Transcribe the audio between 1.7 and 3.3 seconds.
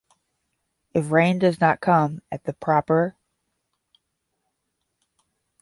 come at the proper